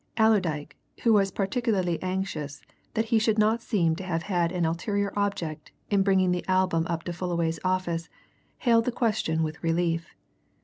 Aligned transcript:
Allerdyke, 0.17 0.75
who 1.03 1.13
was 1.13 1.29
particularly 1.29 2.01
anxious 2.01 2.59
that 2.95 3.05
he 3.13 3.19
should 3.19 3.37
not 3.37 3.61
seem 3.61 3.95
to 3.97 4.03
have 4.03 4.23
had 4.23 4.51
an 4.51 4.65
ulterior 4.65 5.13
object 5.15 5.71
in 5.91 6.01
bringing 6.01 6.31
the 6.31 6.43
album 6.47 6.87
up 6.89 7.03
to 7.03 7.13
Fullaway's 7.13 7.59
office 7.63 8.09
hailed 8.57 8.85
this 8.85 8.95
question 8.95 9.43
with 9.43 9.61
relief. 9.61 10.15